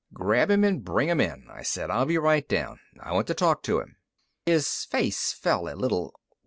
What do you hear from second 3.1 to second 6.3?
want to talk to him." His face fell a little.